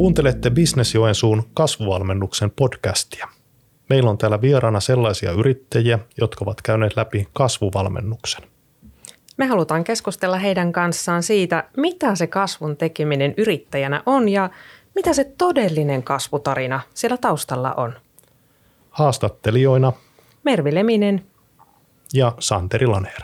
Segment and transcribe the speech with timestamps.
[0.00, 3.28] Kuuntelette Business Joensuun kasvuvalmennuksen podcastia.
[3.88, 8.42] Meillä on täällä vieraana sellaisia yrittäjiä, jotka ovat käyneet läpi kasvuvalmennuksen.
[9.36, 14.50] Me halutaan keskustella heidän kanssaan siitä, mitä se kasvun tekeminen yrittäjänä on ja
[14.94, 17.92] mitä se todellinen kasvutarina siellä taustalla on.
[18.90, 19.92] Haastattelijoina
[20.44, 21.26] Mervi Leminen.
[22.14, 23.22] ja Santeri Laneer.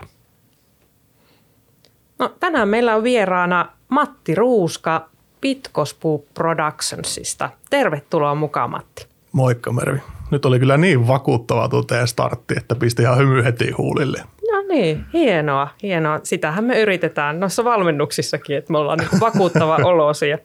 [2.18, 7.50] No, tänään meillä on vieraana Matti Ruuska Pitkospuu Productionsista.
[7.70, 9.06] Tervetuloa mukaan Matti.
[9.32, 9.98] Moikka Mervi.
[10.30, 14.22] Nyt oli kyllä niin vakuuttava tuo teidän startti, että pisti ihan hymy heti huulille.
[14.52, 16.20] No niin, hienoa, hienoa.
[16.22, 20.38] Sitähän me yritetään noissa valmennuksissakin, että me ollaan niin vakuuttava olosia.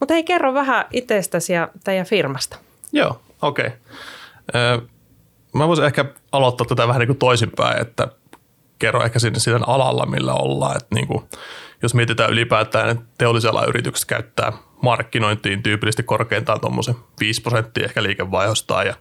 [0.00, 2.58] Mutta hei, kerro vähän itsestäsi ja teidän firmasta.
[2.92, 3.66] Joo, okei.
[3.66, 4.88] Okay.
[5.52, 8.08] Mä voisin ehkä aloittaa tätä vähän niin kuin toisinpäin, että
[8.78, 10.76] kerro ehkä sinne siitä alalla, millä ollaan.
[10.76, 11.24] Että niin kuin,
[11.82, 18.86] jos mietitään ylipäätään, että teollisella yritykset käyttää markkinointiin tyypillisesti korkeintaan tuommoisen 5 prosenttia ehkä liikevaihdostaan
[18.86, 18.94] ja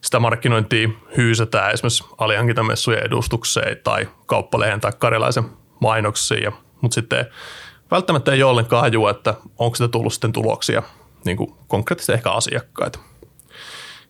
[0.00, 5.44] sitä markkinointia hyysätään esimerkiksi alihankintamessujen edustukseen tai kauppalehen tai karjalaisen
[5.80, 7.26] mainoksiin, mutta sitten
[7.90, 10.82] välttämättä ei ole ollenkaan hajua, että onko sitä tullut sitten tuloksia
[11.24, 12.98] niin kuin konkreettisesti ehkä asiakkaita.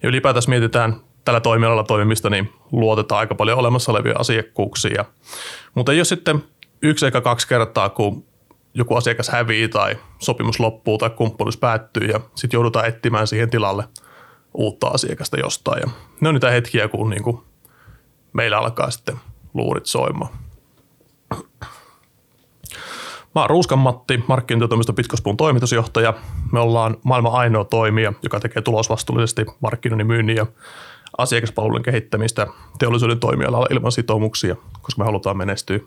[0.03, 5.05] Ja ylipäätään mietitään tällä toimialalla toimimista, niin luotetaan aika paljon olemassa olevia asiakkuuksia.
[5.75, 6.45] Mutta ei ole sitten
[6.85, 8.25] yksi eikä kaksi kertaa, kun
[8.75, 13.85] joku asiakas hävii tai sopimus loppuu tai kumppanuus päättyy ja sitten joudutaan etsimään siihen tilalle
[14.55, 15.81] uutta asiakasta jostain.
[15.81, 17.41] Ja ne on niitä hetkiä, kun niin kuin
[18.33, 19.17] meillä alkaa sitten
[19.55, 20.31] luurit soimaan.
[23.35, 26.15] Mä oon Ruuskan Matti, markkinointitoimisto Pitkospuun toimitusjohtaja.
[26.53, 30.47] Me ollaan maailman ainoa toimija, joka tekee tulosvastuullisesti markkinoinnin myynnin ja
[31.19, 32.47] asiakaspalvelun kehittämistä
[32.79, 35.79] teollisuuden toimialalla ilman sitoumuksia, koska me halutaan menestyä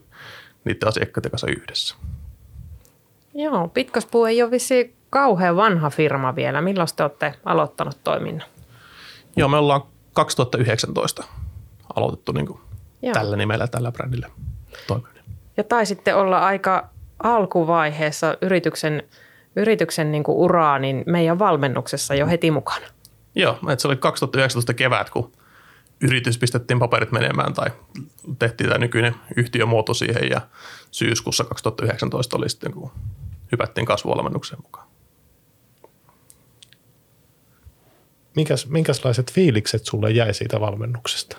[0.67, 1.95] niiden asiakkaiden kanssa yhdessä.
[3.33, 6.61] Joo, Pitkospuu ei ole vissi kauhean vanha firma vielä.
[6.61, 8.47] Milloin te olette aloittanut toiminnan?
[9.35, 9.81] Joo, me ollaan
[10.13, 11.23] 2019
[11.95, 12.59] aloitettu niin kuin
[13.13, 14.29] tällä nimellä, tällä brändillä
[14.87, 15.23] toimiminen.
[15.57, 16.89] Ja taisitte olla aika
[17.23, 19.03] alkuvaiheessa yrityksen,
[19.55, 22.85] yrityksen niin kuin uraa, niin meidän valmennuksessa jo heti mukana.
[23.35, 25.31] Joo, että se oli 2019 kevät, kun
[26.01, 27.69] yritys pistettiin paperit menemään tai
[28.39, 30.41] tehtiin tämä nykyinen yhtiömuoto siihen ja
[30.91, 32.91] syyskuussa 2019 oli sitten, kun
[33.51, 34.87] hypättiin kasvuvalmennukseen mukaan.
[38.35, 41.37] Minkäs, minkäslaiset fiilikset sulle jäi siitä valmennuksesta?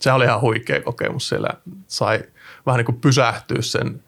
[0.00, 1.28] Se oli ihan huikea kokemus.
[1.28, 1.50] Siellä
[1.86, 2.24] sai
[2.66, 4.02] vähän niin kuin pysähtyä sen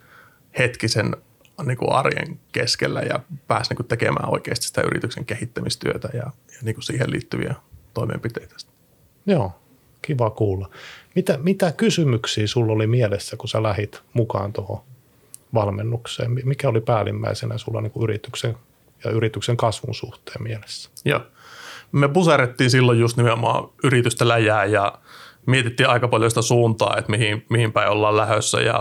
[0.59, 1.17] hetkisen
[1.65, 6.59] niin kuin arjen keskellä ja pääsi niin kuin tekemään oikeasti sitä yrityksen kehittämistyötä ja, ja
[6.63, 7.55] niin kuin siihen liittyviä
[7.95, 8.55] toimenpiteitä.
[9.27, 9.53] Joo,
[10.03, 10.71] kiva kuulla.
[11.15, 14.81] Mitä, mitä kysymyksiä sulla oli mielessä, kun sä lähit mukaan tuohon
[15.55, 16.31] valmennukseen?
[16.45, 18.57] Mikä oli päällimmäisenä sulla niin kuin yrityksen
[19.05, 20.91] ja yrityksen kasvun suhteen mielessä?
[21.05, 21.21] Joo.
[21.93, 24.99] Me puserettiin silloin just nimenomaan yritystä läjää ja
[25.47, 28.81] mietittiin aika paljon sitä suuntaa, että mihin, mihin päin ollaan lähdössä ja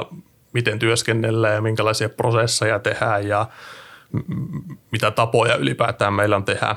[0.54, 3.48] miten työskennellään ja minkälaisia prosesseja tehdään ja
[4.92, 6.76] mitä tapoja ylipäätään meillä on tehdä.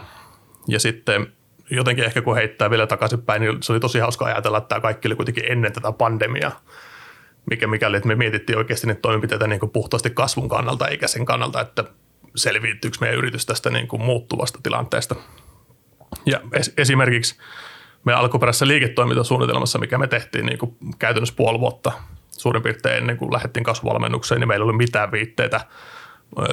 [0.69, 1.33] Ja sitten
[1.71, 5.09] jotenkin ehkä kun heittää vielä takaisinpäin, niin se oli tosi hauska ajatella, että tämä kaikki
[5.09, 6.61] oli kuitenkin ennen tätä pandemiaa.
[7.51, 11.25] Mikä mikäli, että me mietittiin oikeasti niitä toimenpiteitä niin kuin puhtaasti kasvun kannalta, eikä sen
[11.25, 11.85] kannalta, että
[12.37, 15.15] selviytyykö meidän yritys tästä niin kuin muuttuvasta tilanteesta.
[16.27, 17.39] Ja es- esimerkiksi
[18.05, 21.93] meidän alkuperäisessä liiketoimintasuunnitelmassa, mikä me tehtiin niin kuin käytännössä puoli vuotta
[22.31, 25.61] suurin piirtein ennen kuin lähdettiin kasvuvalmennukseen, niin meillä ei ollut mitään viitteitä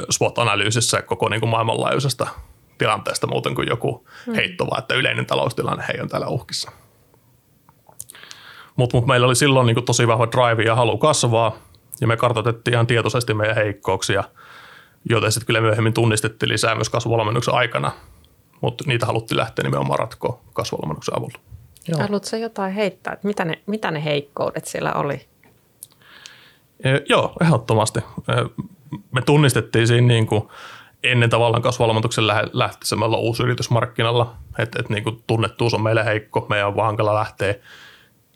[0.10, 2.28] SWOT-analyysissä koko niin kuin maailmanlaajuisesta
[2.78, 4.36] tilanteesta muuten kuin joku hmm.
[4.36, 6.72] heitto, vaan että yleinen taloustilanne hei on täällä uhkissa.
[8.76, 11.58] Mutta mut meillä oli silloin niin tosi vahva drive ja halu kasvaa,
[12.02, 14.24] ja me kartoitettiin ihan tietoisesti meidän heikkouksia,
[15.10, 17.92] joten sitten kyllä myöhemmin tunnistettiin lisää myös kasvuvalmennuksen aikana,
[18.62, 21.40] mutta niitä haluttiin lähteä nimenomaan ratkoa kasvuvalmennuksen avulla.
[21.88, 22.02] Joo.
[22.02, 25.28] Haluatko jotain heittää, että mitä ne, mitä ne heikkoudet siellä oli?
[26.84, 28.00] E, joo, ehdottomasti.
[28.00, 28.34] E,
[29.12, 30.44] me tunnistettiin siinä niin kuin
[31.12, 31.64] ennen tavallaan
[32.96, 37.16] me ollaan uusi yritysmarkkinalla, että, että niin kuin tunnettuus on meille heikko, meidän on hankala
[37.16, 37.56] lähteä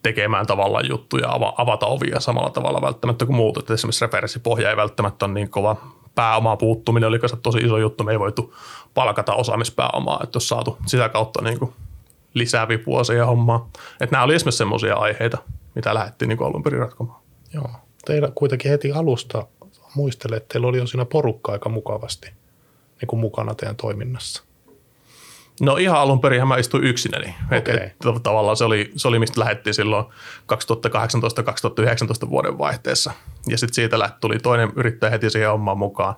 [0.04, 3.57] tekemään tavallaan juttuja, avata ovia samalla tavalla välttämättä kuin muut.
[3.57, 5.75] Että esimerkiksi referenssipohja ei välttämättä ole niin kova
[6.16, 8.04] pääomaa puuttuminen oli tosi iso juttu.
[8.04, 8.56] Me ei voitu
[8.94, 11.74] palkata osaamispääomaa, että jos saatu sitä kautta niin kuin
[12.33, 13.62] lisää vipua siihen hommaan.
[14.01, 15.38] Että nämä oli esimerkiksi semmoisia aiheita,
[15.75, 17.21] mitä lähdettiin niin alun perin ratkomaan.
[17.54, 17.69] Joo.
[18.06, 19.48] Teillä kuitenkin heti alusta
[19.95, 22.31] muistelee, että teillä oli jo siinä porukka aika mukavasti
[23.01, 24.44] niin kuin mukana teidän toiminnassa.
[25.62, 27.36] No ihan alun perin mä istuin yksinäni.
[27.46, 27.57] Okay.
[27.57, 30.06] Et, et, tavallaan se oli, se oli, mistä lähdettiin silloin
[32.25, 33.12] 2018-2019 vuoden vaihteessa.
[33.48, 36.16] Ja sitten siitä lähti, tuli toinen yrittäjä heti siihen hommaan mukaan.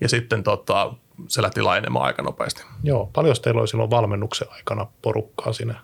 [0.00, 0.94] Ja sitten tota,
[1.28, 2.62] se lähti laajenemaan aika nopeasti.
[2.82, 5.74] Joo, paljon teillä oli silloin valmennuksen aikana porukkaa siinä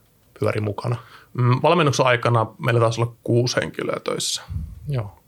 [0.41, 0.97] pyöri mukana?
[1.33, 4.43] Mm, valmennuksen aikana meillä taisi olla kuusi henkilöä töissä.
[4.89, 5.19] Joo.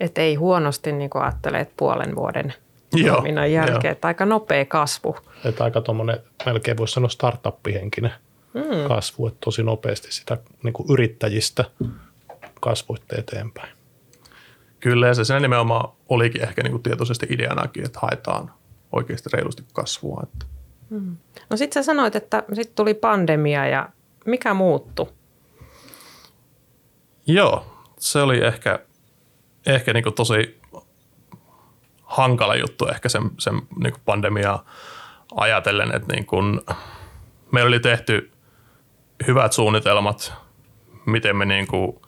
[0.00, 2.54] Että ei huonosti niin kuin ajattelee puolen vuoden
[3.00, 3.92] toiminnan jälkeen, joo.
[3.92, 5.16] että aika nopea kasvu.
[5.44, 8.12] Että aika tuommoinen, melkein voisi sanoa startuppihenkinen
[8.54, 8.88] mm.
[8.88, 11.64] kasvu, että tosi nopeasti sitä niin kuin yrittäjistä
[12.60, 13.72] kasvoitte eteenpäin.
[14.80, 18.50] Kyllä, ja se siinä nimenomaan olikin ehkä niin kuin tietoisesti ideanakin, että haetaan
[18.92, 20.22] oikeasti reilusti kasvua.
[20.22, 20.46] Että
[21.50, 23.88] No sitten sä sanoit, että sitten tuli pandemia ja
[24.26, 25.06] mikä muuttui?
[27.26, 27.66] Joo,
[27.98, 28.78] se oli ehkä,
[29.66, 30.60] ehkä niin kuin tosi
[32.12, 34.64] hankala juttu ehkä sen, sen niin kuin pandemiaa
[35.34, 36.60] ajatellen, että niin kuin
[37.52, 38.32] meillä oli tehty
[39.26, 40.32] hyvät suunnitelmat,
[41.06, 42.00] miten me niin kuin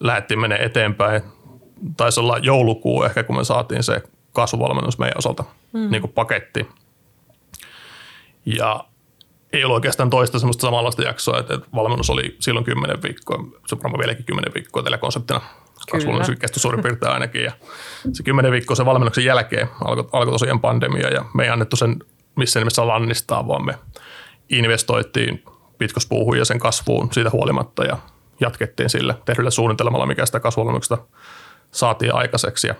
[0.00, 1.22] lähdettiin menee eteenpäin.
[1.96, 4.02] Taisi olla joulukuu ehkä, kun me saatiin se
[4.32, 5.90] kasvuvalmennus meidän osalta mm.
[5.90, 6.68] niin kuin paketti.
[8.46, 8.84] Ja
[9.52, 13.74] ei ollut oikeastaan toista semmoista samanlaista jaksoa, että että valmennus oli silloin 10 viikkoa, se
[13.74, 15.40] on varmaan vieläkin 10 viikkoa tällä konseptina.
[15.90, 17.44] Kasvuvalmennus kesti suurin piirtein ainakin.
[17.44, 17.52] Ja
[18.12, 21.96] se 10 viikkoa sen valmennuksen jälkeen alkoi, alkoi tosiaan pandemia ja me ei annettu sen
[22.36, 23.74] missään nimessä lannistaa, vaan me
[24.48, 25.44] investoitiin
[25.78, 27.98] pitkospuuhun ja sen kasvuun siitä huolimatta ja
[28.40, 30.98] jatkettiin sillä tehdyllä suunnitelmalla, mikä sitä kasvuvalmennuksesta
[31.70, 32.66] saatiin aikaiseksi.
[32.66, 32.74] Ja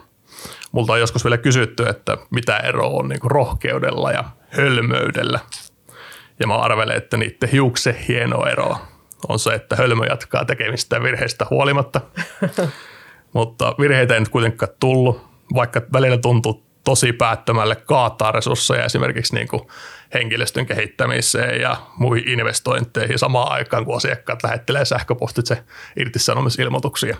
[0.73, 5.41] multa on joskus vielä kysytty, että mitä eroa on niin rohkeudella ja hölmöydellä.
[6.41, 8.77] Ja mä arvelen, että niiden hiuksen hieno ero
[9.29, 12.01] on se, että hölmö jatkaa tekemistä virheistä huolimatta.
[13.35, 15.21] Mutta virheitä ei nyt kuitenkaan tullut,
[15.55, 19.63] vaikka välillä tuntuu tosi päättömälle kaataa resursseja esimerkiksi niin kuin
[20.15, 25.65] henkilöstön kehittämiseen ja muihin investointeihin samaan aikaan, kun asiakkaat lähettelee sähköpostitse
[25.97, 27.17] irtisanomisilmoituksia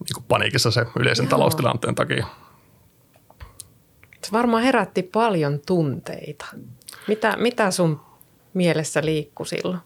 [0.00, 1.30] niin kuin paniikissa se yleisen Joo.
[1.30, 2.26] taloustilanteen takia.
[4.24, 6.46] Se varmaan herätti paljon tunteita.
[7.08, 8.00] Mitä, mitä sun
[8.54, 9.80] mielessä liikkui silloin?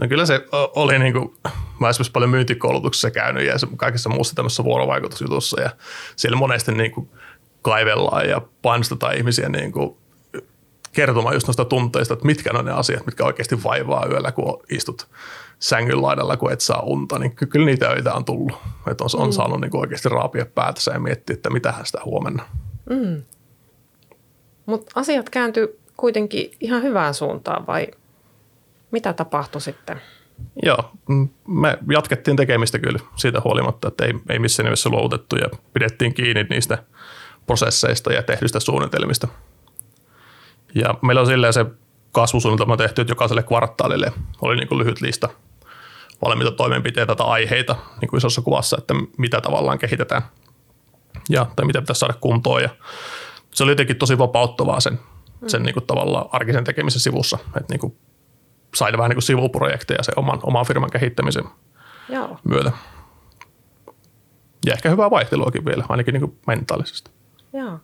[0.00, 1.34] No kyllä se oli niin kuin,
[1.80, 5.70] mä esimerkiksi paljon myyntikoulutuksessa käynyt ja kaikessa muussa tämmöisessä vuorovaikutusjutussa ja
[6.16, 7.10] siellä monesti niin kuin
[7.62, 9.96] kaivellaan ja painostetaan ihmisiä niin kuin
[10.92, 15.08] kertomaan just noista tunteista, että mitkä on ne asiat, mitkä oikeasti vaivaa yöllä, kun istut
[15.58, 18.56] sängyn laidalla, kun et saa unta, niin ky- kyllä niitä öitä on tullut.
[18.90, 22.44] Että on, on saanut niin kuin oikeasti raapia päätänsä ja miettiä, että mitähän sitä huomenna.
[24.66, 27.86] Mutta asiat kääntyi kuitenkin ihan hyvään suuntaan vai
[28.90, 30.00] mitä tapahtui sitten?
[30.62, 30.90] Joo,
[31.46, 36.42] me jatkettiin tekemistä kyllä siitä huolimatta, että ei, ei missään nimessä luovutettu ja pidettiin kiinni
[36.50, 36.78] niistä
[37.46, 39.28] prosesseista ja tehdyistä suunnitelmista.
[40.74, 41.66] Ja meillä on silleen se
[42.12, 44.12] kasvusuunnitelma tehty, että jokaiselle kvartaalille
[44.42, 45.28] oli niin kuin lyhyt lista
[46.22, 50.22] valmiita toimenpiteitä tai aiheita niin kuin isossa kuvassa, että mitä tavallaan kehitetään
[51.28, 52.62] ja, tai mitä pitäisi saada kuntoon.
[52.62, 52.68] Ja
[53.50, 55.00] se oli jotenkin tosi vapauttavaa sen,
[55.46, 57.96] sen niin kuin tavallaan arkisen tekemisen sivussa, että niin kuin
[58.76, 61.44] sain vähän niin kuin sivuprojekteja sen oman, oman firman kehittämisen
[62.08, 62.38] Joo.
[62.44, 62.72] myötä.
[64.66, 67.10] Ja ehkä hyvää vaihteluakin vielä, ainakin niin kuin mentaalisesti.
[67.52, 67.78] Joo.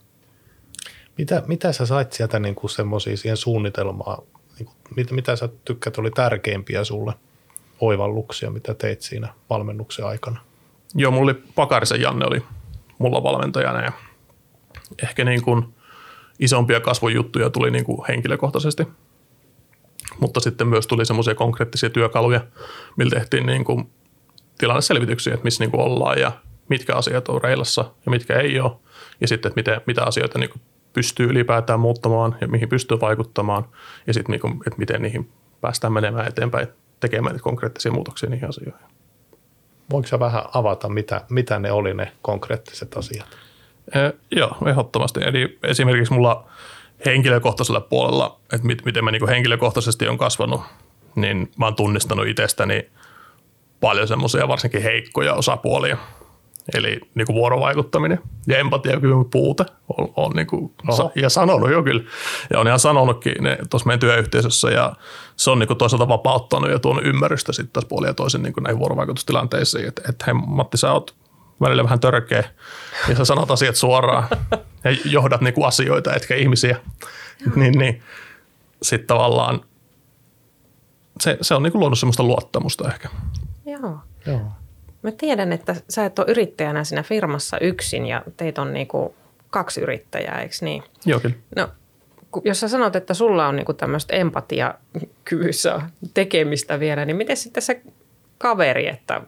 [1.19, 4.23] Mitä, mitä sä sait sieltä niin kuin semmoisia siihen suunnitelmaan?
[4.59, 7.13] Niin kuin, mitä, mitä sä tykkäät oli tärkeimpiä sulle
[7.81, 10.41] oivalluksia, mitä teit siinä valmennuksen aikana?
[10.95, 12.43] Joo, mulla oli Pakarisen Janne oli
[12.99, 13.93] mulla valmentajana ja
[15.03, 15.75] ehkä niin kuin
[16.39, 18.87] isompia kasvujuttuja tuli niin kuin henkilökohtaisesti.
[20.21, 22.41] Mutta sitten myös tuli semmoisia konkreettisia työkaluja,
[22.97, 23.91] millä tehtiin niin kuin
[24.59, 26.33] tilanneselvityksiä, että missä niin kuin ollaan ja
[26.69, 28.73] mitkä asiat on reilassa ja mitkä ei ole.
[29.21, 33.65] Ja sitten, että miten, mitä asioita niin kuin pystyy ylipäätään muuttamaan ja mihin pystyy vaikuttamaan.
[34.07, 36.69] Ja sitten, niin kuin, että miten niihin päästään menemään eteenpäin,
[37.01, 38.87] tekemään konkreettisia muutoksia niihin asioihin.
[39.91, 43.27] Voinko sä vähän avata, mitä, mitä ne oli ne konkreettiset asiat?
[43.95, 45.21] Eh, joo, ehdottomasti.
[45.25, 46.51] Eli esimerkiksi mulla
[47.07, 50.61] henkilökohtaisella puolella, että mit, miten mä niin henkilökohtaisesti on kasvanut,
[51.15, 52.91] niin mä oon tunnistanut itsestäni
[53.81, 55.97] paljon semmoisia varsinkin heikkoja osapuolia.
[56.75, 59.65] Eli niin kuin vuorovaikuttaminen ja empatiakyvyn puute
[59.99, 61.13] on, on niin kuin, Oho.
[61.15, 62.03] ja sanonut jo kyllä.
[62.51, 64.93] Ja on ihan sanonutkin ne tuossa meidän työyhteisössä ja
[65.37, 68.53] se on niin kuin toisaalta vapauttanut ja tuonut ymmärrystä sitten taas puolin ja toisin niin
[68.53, 69.89] kuin näihin vuorovaikutustilanteisiin.
[69.89, 71.15] Että et, hei Matti, sä oot
[71.63, 72.45] välillä vähän törkeä
[73.09, 74.29] ja sä sanot asiat suoraan
[74.85, 76.77] ja johdat niin kuin asioita, etkä ihmisiä.
[77.57, 78.03] niin, niin
[78.83, 79.61] sitten tavallaan
[81.21, 83.09] se, se on niin kuin luonut semmoista luottamusta ehkä.
[83.67, 83.99] Joo.
[84.27, 84.41] Joo.
[85.03, 89.15] Mä tiedän, että sä et ole yrittäjänä siinä firmassa yksin ja teitä on niinku
[89.51, 90.83] kaksi yrittäjää, eikö niin?
[91.07, 91.35] Joo, kyllä.
[91.57, 91.69] No,
[92.45, 95.81] jos sä sanot, että sulla on niinku tämmöistä empatiakyvyssä
[96.15, 97.83] tekemistä vielä, niin miten sitten se
[98.39, 99.21] kaveri, että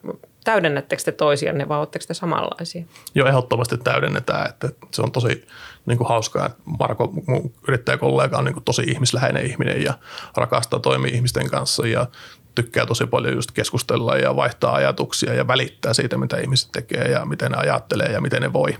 [0.44, 2.84] täydennättekö te toisianne vai oletteko te samanlaisia?
[3.14, 5.46] Jo ehdottomasti täydennetään, että se on tosi
[5.86, 9.94] niin kuin hauskaa, Marko, mun yrittäjäkollega on niin kuin tosi ihmisläheinen ihminen ja
[10.36, 12.06] rakastaa toimia ihmisten kanssa ja
[12.54, 17.24] tykkää tosi paljon just keskustella ja vaihtaa ajatuksia ja välittää siitä, mitä ihmiset tekee ja
[17.24, 18.76] miten ne ajattelee ja miten ne voi.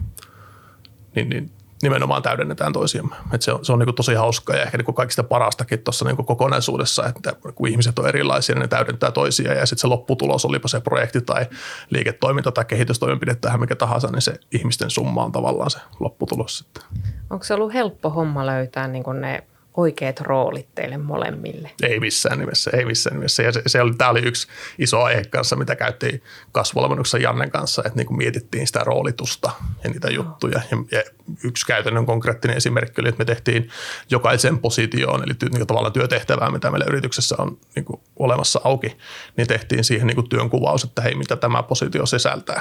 [1.15, 1.51] Niin, niin
[1.85, 3.17] nimenomaan täydennetään toisiamme.
[3.33, 6.17] Et se on, se on niin tosi hauskaa ja ehkä niin kaikista parastakin tuossa niin
[6.17, 10.69] kokonaisuudessa, että kun ihmiset on erilaisia, niin ne täydentää toisia ja sitten se lopputulos, olipa
[10.69, 11.47] se projekti tai
[11.91, 16.83] liiketoiminta tai kehitystoimenpide tai mikä tahansa, niin se ihmisten summa on tavallaan se lopputulos sitten.
[17.31, 19.45] Onko se ollut helppo homma löytää niin ne
[19.77, 21.71] oikeat roolit teille molemmille?
[21.83, 23.43] Ei missään nimessä, ei missään nimessä.
[23.43, 27.83] Ja se, se oli, tämä oli yksi iso aihe kanssa, mitä käytiin kasvuvalmennuksessa Jannen kanssa,
[27.87, 29.51] että niin kuin mietittiin sitä roolitusta
[29.85, 30.61] ja niitä juttuja.
[30.71, 31.03] Ja, ja
[31.45, 33.69] yksi käytännön konkreettinen esimerkki oli, että me tehtiin
[34.11, 38.97] jokaisen positioon, eli ty, niin tavallaan työtehtävää, mitä meillä yrityksessä on niin kuin olemassa auki,
[39.37, 42.61] niin tehtiin siihen niin kuin työnkuvaus, että hei, mitä tämä positio sisältää.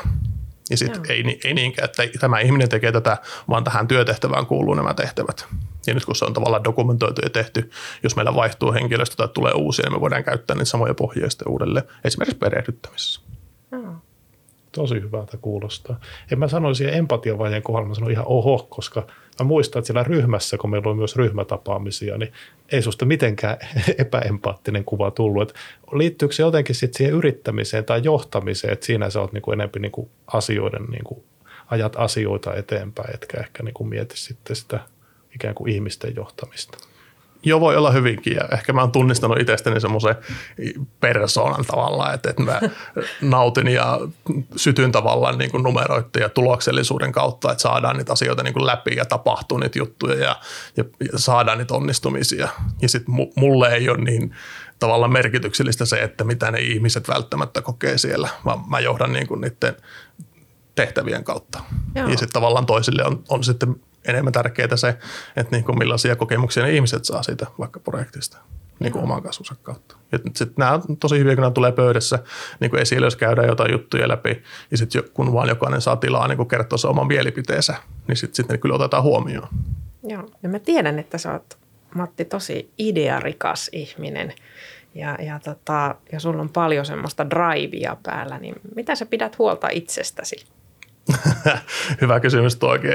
[0.70, 3.18] Ja sitten ei, ei niinkään, että tämä ihminen tekee tätä,
[3.50, 5.48] vaan tähän työtehtävään kuuluu nämä tehtävät.
[5.88, 7.70] Ja nyt kun se on tavallaan dokumentoitu ja tehty,
[8.04, 11.48] jos meillä vaihtuu henkilöstö tai tulee uusia, niin me voidaan käyttää niitä samoja pohjia sitten
[11.52, 13.22] uudelleen, esimerkiksi perehdyttämisessä.
[14.72, 16.00] Tosi hyvältä kuulostaa.
[16.32, 19.08] En mä sanoisi siihen empatiavajeen kohdalla, mä sanoin ihan oho, koska
[19.40, 22.34] mä muistan, että siellä ryhmässä, kun meillä on myös ryhmätapaamisia, niin
[22.72, 23.58] ei susta mitenkään
[23.98, 25.50] epäempaattinen kuva tullut.
[25.50, 25.60] Että
[25.92, 30.10] liittyykö se jotenkin sitten siihen yrittämiseen tai johtamiseen, että siinä sä oot niinku enemmän niinku
[30.28, 31.26] asioiden, niinku,
[31.68, 34.80] ajat asioita eteenpäin, etkä ehkä niinku mieti sitten sitä
[35.36, 36.78] ikään kuin ihmisten johtamista.
[37.46, 38.36] Joo, voi olla hyvinkin.
[38.36, 40.16] Ja ehkä mä oon tunnistanut itsestäni semmoisen
[41.00, 42.62] persoonan tavallaan, että, että mä
[43.22, 44.00] nautin ja
[44.56, 48.96] sytyn tavallaan niin kuin numeroiden ja tuloksellisuuden kautta, että saadaan niitä asioita niin kuin läpi
[48.96, 50.36] ja tapahtuu niitä juttuja ja,
[50.78, 52.48] ja, ja saadaan niitä onnistumisia.
[52.82, 54.36] Ja sitten mulle ei ole niin
[54.80, 59.42] tavallaan merkityksellistä se, että mitä ne ihmiset välttämättä kokee siellä, vaan mä johdan niin kuin
[59.42, 59.76] niiden
[60.76, 61.60] tehtävien kautta.
[61.96, 62.08] Joo.
[62.08, 63.76] Ja sitten tavallaan toisille on, on sitten
[64.08, 64.90] enemmän tärkeää se,
[65.36, 68.38] että niin kuin millaisia kokemuksia ne ihmiset saa siitä vaikka projektista
[68.80, 69.96] niin kuin oman kasvunsa kautta.
[70.36, 72.20] Sitten nämä on tosi hyviä, kun nämä tulee pöydässä
[72.60, 76.28] niin kuin esille, jos käydään jotain juttuja läpi, ja sitten kun vaan jokainen saa tilaa
[76.28, 77.76] niin kuin kertoa se oman mielipiteensä,
[78.08, 79.48] niin sitten sit ne kyllä otetaan huomioon.
[80.08, 81.58] Joo, ja mä tiedän, että sä oot
[81.96, 84.34] Matti tosi idearikas ihminen,
[84.96, 89.68] ja, ja, tota, ja sulla on paljon semmoista drivea päällä, niin mitä sä pidät huolta
[89.72, 90.46] itsestäsi?
[92.02, 92.92] Hyvä kysymys toikin.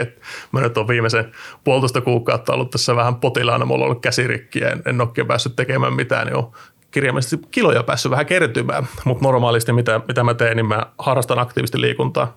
[0.53, 1.33] mä nyt olen viimeisen
[1.65, 3.65] puolitoista kuukautta ollut tässä vähän potilaana.
[3.65, 6.53] Mulla on ollut käsirikkiä, en, en ole päässyt tekemään mitään, niin on
[6.91, 8.89] kirjaimellisesti kiloja päässyt vähän kertymään.
[9.05, 12.37] Mutta normaalisti mitä, mitä mä teen, niin mä harrastan aktiivisesti liikuntaa.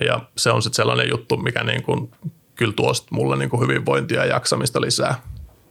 [0.00, 2.10] Ja se on sitten sellainen juttu, mikä niin kuin,
[2.54, 5.14] kyllä tuo sit mulle niin hyvinvointia ja jaksamista lisää.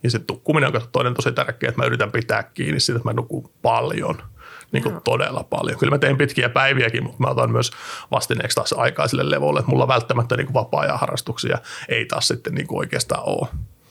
[0.03, 3.13] Ja sitten tukkuminen on toinen tosi tärkeä, että mä yritän pitää kiinni siitä, että mä
[3.13, 4.21] nukun paljon–
[4.71, 5.79] niin kuin todella paljon.
[5.79, 7.71] Kyllä mä teen pitkiä päiviäkin, mutta mä otan myös
[8.11, 11.57] vastineeksi taas aikaa sille levolle, että mulla välttämättä niin kuin vapaa-ajan harrastuksia
[11.89, 13.47] ei taas sitten niin kuin oikeastaan ole.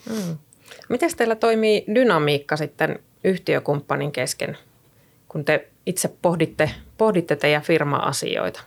[0.09, 0.39] Hmm.
[0.89, 4.59] Miten teillä toimii dynamiikka sitten yhtiökumppanin kesken,
[5.29, 8.61] kun te itse pohditte, pohditte teidän firma-asioita?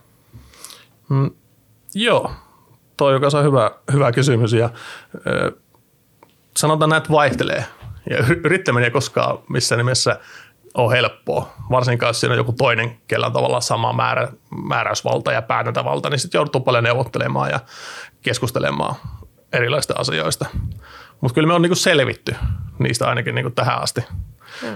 [1.09, 1.31] Hmm.
[1.95, 2.31] Joo,
[2.97, 4.69] toi joka on hyvä, hyvä kysymys ja
[5.27, 5.51] ö,
[6.57, 7.65] sanotaan näin, että vaihtelee.
[8.09, 10.19] Ja yrittäminen ei koskaan missään nimessä
[10.73, 14.27] ole helppoa, varsinkaan jos siinä on joku toinen, kellä on tavallaan sama määrä,
[14.63, 17.59] määräysvalta ja päätäntävalta, niin sitten joutuu paljon neuvottelemaan ja
[18.21, 18.95] keskustelemaan
[19.53, 20.45] erilaisista asioista.
[21.21, 22.35] Mutta kyllä me on niinku selvitty
[22.79, 24.01] niistä ainakin niinku tähän asti.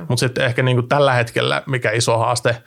[0.07, 2.63] Mutta sitten ehkä niinku tällä hetkellä, mikä iso haaste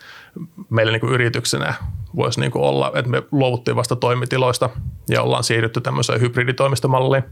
[0.71, 1.75] meille niinku yrityksenä
[2.17, 4.71] voisi niinku olla, että me luovuttiin vasta toimitiloista
[5.09, 7.25] ja ollaan siirrytty tämmöiseen hybriditoimistomalliin,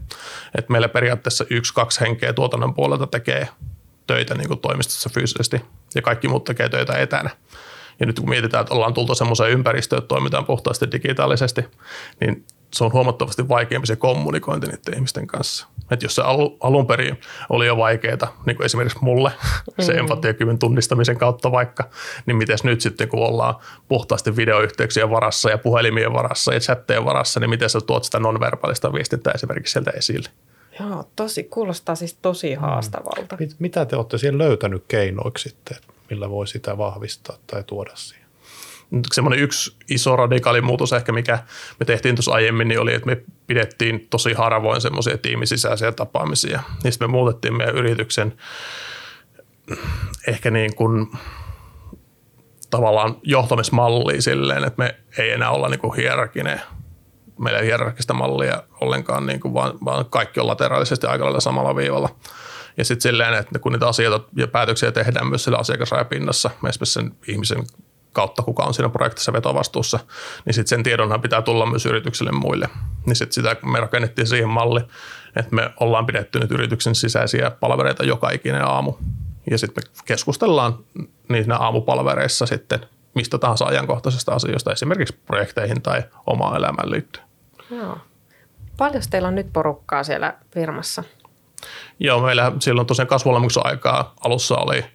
[0.57, 3.47] että meillä periaatteessa yksi, kaksi henkeä tuotannon puolelta tekee
[4.09, 5.61] töitä niin kuin toimistossa fyysisesti
[5.95, 7.29] ja kaikki muut tekee töitä etänä.
[7.99, 11.65] Ja nyt kun mietitään, että ollaan tultu semmoiseen ympäristöön, että toimitaan puhtaasti digitaalisesti,
[12.19, 15.67] niin se on huomattavasti vaikeampi se kommunikointi niiden ihmisten kanssa.
[15.91, 16.21] Että jos se
[16.59, 19.31] alun perin oli jo vaikeaa, niin kuin esimerkiksi mulle,
[19.79, 19.99] se mm.
[19.99, 21.89] empatiakyvyn tunnistamisen kautta vaikka,
[22.25, 23.55] niin miten nyt sitten, kun ollaan
[23.87, 28.93] puhtaasti videoyhteyksien varassa ja puhelimien varassa ja chattejen varassa, niin miten sä tuot sitä nonverbaalista
[28.93, 30.29] viestintää esimerkiksi sieltä esille?
[30.79, 32.61] Joo, tosi, kuulostaa siis tosi mm.
[32.61, 33.37] haastavalta.
[33.39, 35.77] Mit, mitä te olette siihen löytänyt keinoiksi sitten,
[36.09, 38.29] millä voi sitä vahvistaa tai tuoda siihen?
[39.13, 41.39] Semmoinen yksi iso radikaali muutos ehkä, mikä
[41.79, 46.63] me tehtiin tuossa aiemmin, niin oli, että me pidettiin tosi harvoin semmoisia tiimisisäisiä tapaamisia.
[46.83, 48.33] Niistä me muutettiin meidän yrityksen
[50.27, 51.07] ehkä niin kuin
[52.69, 56.61] tavallaan johtamismalliin silleen, että me ei enää olla niin kuin hierarkinen–
[57.39, 61.75] meillä ei hierarkista mallia ollenkaan, niin kuin vaan, vaan kaikki on lateraalisesti aika lailla samalla
[61.75, 62.09] viivalla.
[62.77, 67.11] Ja sitten silleen, että kun niitä asioita ja päätöksiä tehdään myös sillä asiakasrajapinnassa, esimerkiksi sen
[67.27, 67.63] ihmisen
[68.13, 69.99] kautta, kuka on siinä projektissa vetovastuussa,
[70.45, 72.69] niin sitten sen tiedonhan pitää tulla myös yritykselle muille.
[73.05, 74.81] Niin sitten sitä me rakennettiin siihen malli,
[75.35, 78.93] että me ollaan pidetty nyt yrityksen sisäisiä palvereita joka ikinen aamu.
[79.51, 80.77] Ja sitten me keskustellaan
[81.29, 82.79] niissä aamupalvereissa sitten
[83.15, 87.28] mistä tahansa ajankohtaisesta asioista, esimerkiksi projekteihin tai omaan elämään liittyen.
[87.71, 87.97] Joo.
[88.77, 91.03] Paljon teillä on nyt porukkaa siellä firmassa?
[91.99, 94.85] Joo, meillä silloin tosiaan kasvuolemuksen aikaa alussa oli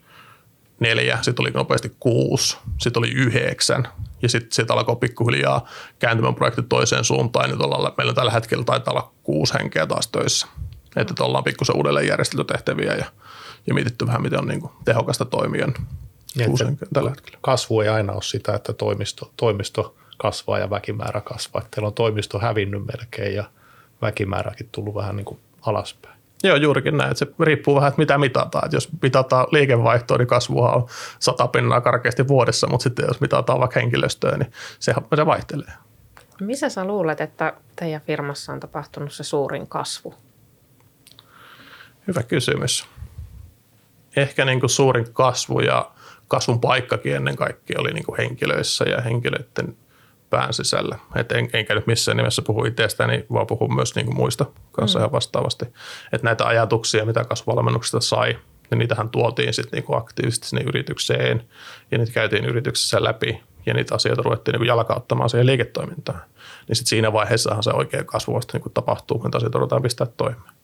[0.80, 3.88] neljä, sitten oli nopeasti kuusi, sitten oli yhdeksän
[4.22, 7.50] ja sitten sit alkoi pikkuhiljaa kääntymään projekti toiseen suuntaan.
[7.50, 10.46] Nyt ollaan, meillä on tällä hetkellä taitaa olla kuusi henkeä taas töissä.
[10.96, 13.04] Että ollaan pikkusen uudelleen järjestelty tehtäviä ja,
[13.66, 15.66] ja mietitty vähän, miten on niin kuin tehokasta toimia.
[16.36, 17.38] Niin, tällä hetkellä.
[17.40, 21.62] Kasvu ei aina ole sitä, että toimisto, toimisto kasvaa ja väkimäärä kasvaa.
[21.62, 23.44] Että teillä on toimisto hävinnyt melkein ja
[24.02, 26.14] väkimääräkin tullut vähän niin kuin alaspäin.
[26.42, 27.16] Joo, juurikin näin.
[27.16, 28.64] Se riippuu vähän, että mitä mitataan.
[28.64, 30.86] Että jos mitataan liikevaihtoa, niin kasvua on
[31.18, 35.72] sata pinnaa karkeasti vuodessa, mutta sitten jos mitataan vaikka henkilöstöä, niin se, se vaihtelee.
[36.40, 40.14] Missä sä luulet, että teidän firmassa on tapahtunut se suurin kasvu?
[42.06, 42.86] Hyvä kysymys.
[44.16, 45.90] Ehkä niin kuin suurin kasvu ja
[46.28, 49.76] kasvun paikkakin ennen kaikkea oli niin kuin henkilöissä ja henkilöiden
[50.34, 50.98] pään sisällä.
[51.16, 54.98] Et en, enkä nyt missään nimessä puhu itsestäni, vaan puhun myös niin kuin muista kanssa
[54.98, 55.00] mm.
[55.00, 55.64] ihan vastaavasti.
[56.12, 58.38] Että näitä ajatuksia, mitä kasvuvalmennuksesta sai,
[58.70, 61.44] niin niitähän tuotiin sitten niin kuin aktiivisesti sinne yritykseen
[61.90, 66.20] ja niitä käytiin yrityksessä läpi ja niitä asioita ruvettiin niin kuin jalkauttamaan siihen liiketoimintaan.
[66.68, 70.06] Niin sitten siinä vaiheessahan se oikea kasvu vasta niin kuin tapahtuu, kun asioita ruvetaan pistää
[70.16, 70.54] toimeen.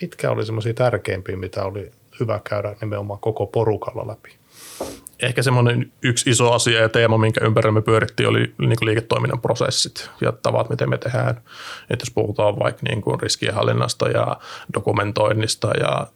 [0.00, 4.30] Mitkä oli semmoisia tärkeimpiä, mitä oli hyvä käydä nimenomaan koko porukalla läpi?
[5.22, 9.40] Ehkä semmoinen yksi iso asia ja teema, minkä ympärillä me pyörittiin, oli niin kuin liiketoiminnan
[9.40, 11.30] prosessit ja tavat, miten me tehdään.
[11.90, 14.36] Että jos puhutaan vaikka niin kuin riskienhallinnasta ja
[14.74, 16.06] dokumentoinnista ja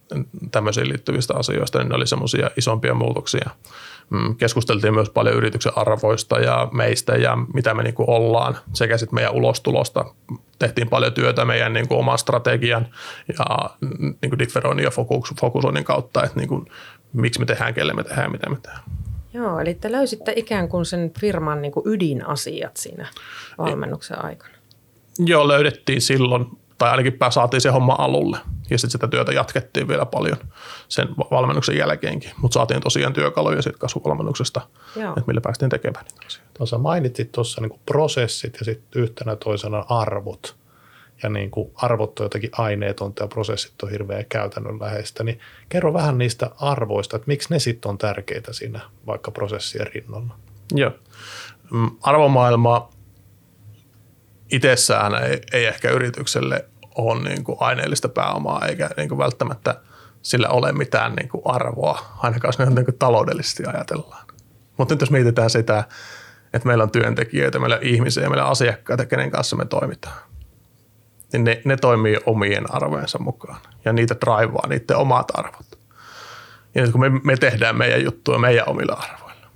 [0.50, 3.50] tämmöisiin liittyvistä asioista, niin ne oli semmoisia isompia muutoksia.
[4.10, 8.98] Mm, keskusteltiin myös paljon yrityksen arvoista ja meistä ja mitä me niin kuin ollaan sekä
[8.98, 10.04] sitten meidän ulostulosta.
[10.58, 12.86] Tehtiin paljon työtä meidän niin kuin oman strategian
[13.38, 14.90] ja niin kuin differoinnin ja
[15.40, 16.66] fokusoinnin kautta, että niin kuin
[17.12, 18.84] miksi me tehdään, kelle me tehdään, mitä me tehdään.
[19.36, 23.08] Joo, eli te löysitte ikään kuin sen firman niin kuin ydinasiat siinä
[23.58, 24.54] valmennuksen aikana.
[25.18, 26.46] Joo, löydettiin silloin,
[26.78, 28.38] tai ainakin saatiin se homma alulle.
[28.70, 30.36] Ja sitten sitä työtä jatkettiin vielä paljon
[30.88, 32.30] sen valmennuksen jälkeenkin.
[32.42, 34.60] Mutta saatiin tosiaan työkaluja sitten kasvuvalmennuksesta,
[34.96, 35.08] Joo.
[35.08, 36.50] että millä päästiin tekemään niitä asioita.
[36.54, 40.56] Tuossa mainitsit tuossa niin prosessit ja sitten yhtenä toisena arvot–
[41.22, 46.18] ja niin kuin arvot on jotenkin aineetonta ja prosessit on hirveän käytännönläheistä, niin kerro vähän
[46.18, 50.38] niistä arvoista, että miksi ne sitten on tärkeitä siinä vaikka prosessien rinnalla.
[50.74, 50.90] Joo.
[51.70, 52.90] Mm, arvomaailma
[54.52, 59.80] itsessään ei, ei ehkä yritykselle ole niin kuin aineellista pääomaa eikä niin kuin välttämättä
[60.22, 64.26] sillä ole mitään niin kuin arvoa, ainakaan jos niin kuin taloudellisesti ajatellaan.
[64.76, 65.84] Mutta nyt jos mietitään sitä,
[66.52, 70.16] että meillä on työntekijöitä, meillä on ihmisiä, meillä on asiakkaita, kenen kanssa me toimitaan–
[71.36, 75.78] niin ne, ne toimii omien arvojensa mukaan ja niitä draivaa niiden omat arvot.
[76.74, 79.46] Ja nyt kun me, me tehdään meidän juttua meidän omilla arvoilla,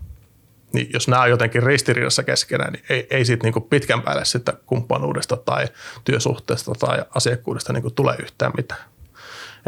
[0.73, 4.53] niin jos nämä on jotenkin ristiriidassa keskenään, niin ei, ei siitä niin pitkän päälle sitä
[4.67, 5.69] kumppanuudesta tai
[6.05, 8.85] työsuhteesta tai asiakkuudesta niin tule yhtään mitään.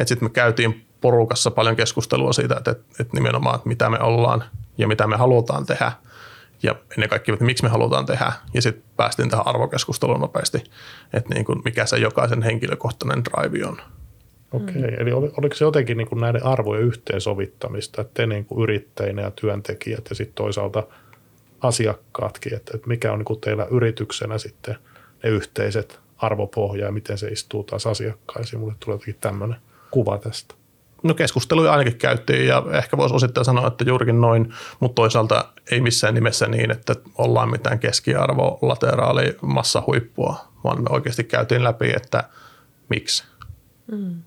[0.04, 4.44] Sitten me käytiin porukassa paljon keskustelua siitä, että, että nimenomaan, että mitä me ollaan
[4.78, 5.92] ja mitä me halutaan tehdä–
[6.62, 8.32] ja ennen kaikkea, että miksi me halutaan tehdä.
[8.54, 10.64] Ja sitten päästiin tähän arvokeskusteluun nopeasti,
[11.12, 13.80] että niin kuin mikä se jokaisen henkilökohtainen drive on.
[14.52, 14.94] Okei, okay.
[14.98, 19.30] eli oliko se jotenkin niin kuin näiden arvojen yhteensovittamista, että te niin kuin yrittäjinä ja
[19.30, 20.82] työntekijät ja sitten toisaalta
[21.60, 24.76] asiakkaatkin, että, että mikä on niin kuin teillä yrityksenä sitten
[25.22, 28.60] ne yhteiset arvopohja ja miten se istuu taas asiakkaisiin.
[28.60, 29.56] Mulle tulee jotenkin tämmöinen
[29.90, 30.54] kuva tästä.
[31.02, 35.80] No keskusteluja ainakin käytiin ja ehkä voisi osittain sanoa, että juurikin noin, mutta toisaalta ei
[35.80, 42.24] missään nimessä niin, että ollaan mitään keskiarvo lateraali massahuippua, vaan me oikeasti käytiin läpi, että
[42.88, 43.24] miksi.
[43.92, 44.22] Mm.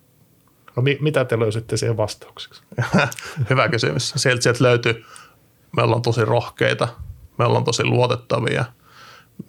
[0.76, 2.63] No mi- mitä te löysitte siihen vastaukseksi?
[3.50, 4.13] Hyvä kysymys.
[4.15, 5.06] Sieltä, sieltä löytyi,
[5.78, 6.88] me ollaan tosi rohkeita,
[7.38, 8.65] me ollaan tosi luotettavia,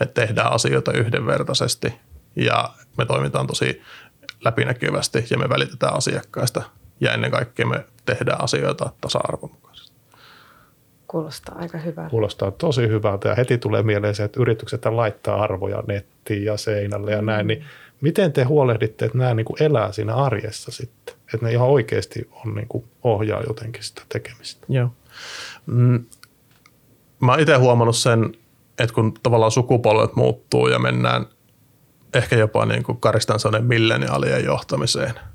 [0.00, 1.94] me tehdään asioita yhdenvertaisesti
[2.36, 3.82] ja me toimitaan tosi
[4.44, 6.62] läpinäkyvästi ja me välitetään asiakkaista–
[7.00, 9.75] ja ennen kaikkea me tehdään asioita tasa-arvon mukaisesti.
[11.08, 12.10] Kuulostaa aika hyvältä.
[12.10, 17.12] Kuulostaa tosi hyvältä ja heti tulee mieleen se, että yritykset laittaa arvoja nettiin ja seinälle
[17.12, 17.26] ja mm.
[17.26, 17.64] näin, niin
[18.00, 21.14] miten te huolehditte, että nämä niin kuin elää siinä arjessa sitten?
[21.34, 24.66] Että ne ihan oikeasti on niin kuin ohjaa jotenkin sitä tekemistä.
[24.68, 24.90] Joo.
[25.66, 26.04] Mm,
[27.20, 28.34] mä oon itse huomannut sen,
[28.78, 31.26] että kun tavallaan sukupolvet muuttuu ja mennään
[32.14, 35.14] ehkä jopa niin kuin karistan milleniaalien johtamiseen–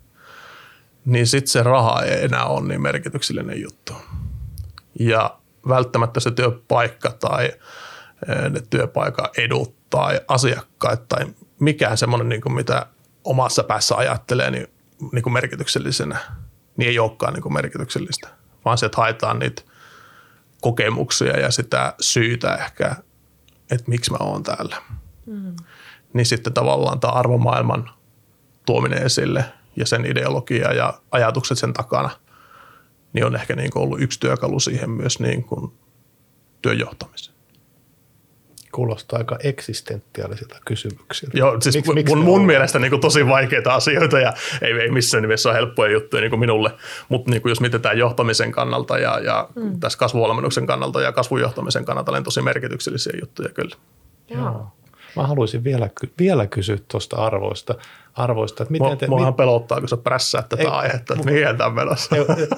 [1.05, 3.93] niin sitten se raha ei enää ole niin merkityksellinen juttu.
[4.99, 7.51] Ja välttämättä se työpaikka tai
[8.49, 11.25] ne työpaikan edut tai asiakkaat tai
[11.59, 12.85] mikään semmoinen, niin kuin mitä
[13.23, 14.67] omassa päässä ajattelee niin,
[15.11, 16.19] niin kuin merkityksellisenä,
[16.77, 18.27] niin ei olekaan niin kuin merkityksellistä,
[18.65, 19.61] vaan se, että haetaan niitä
[20.61, 22.95] kokemuksia ja sitä syytä ehkä,
[23.71, 24.75] että miksi mä oon täällä.
[25.25, 25.55] Mm.
[26.13, 27.89] Niin sitten tavallaan tämä arvomaailman
[28.65, 29.45] tuominen esille
[29.75, 32.09] ja sen ideologia ja ajatukset sen takana,
[33.13, 35.71] niin on ehkä niin kuin ollut yksi työkalu siihen myös niin kuin
[36.61, 37.37] työnjohtamiseen.
[38.71, 41.37] Kuulostaa aika eksistentiaalisilta kysymyksiltä.
[41.37, 45.21] Joo, siis Miks, mun, mun mielestä niin kuin tosi vaikeita asioita ja ei, ei missään
[45.21, 46.71] nimessä ole helppoja juttuja niin kuin minulle,
[47.09, 49.79] mutta niin kuin jos mietitään johtamisen kannalta ja, ja mm.
[49.79, 53.75] tässä kasvuvalmennuksen kannalta ja kasvujohtamisen kannalta, niin tosi merkityksellisiä juttuja kyllä.
[54.29, 54.71] Joo.
[55.15, 57.75] Mä haluaisin vielä, vielä kysyä tuosta arvoista,
[58.13, 59.07] arvoista että miten te...
[59.07, 62.15] Muahan pelottaa, kun sä prässäät tätä ei, aihetta, että mihin tämä menossa.